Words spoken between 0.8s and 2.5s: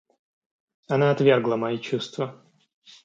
Она отвергла мои чувства.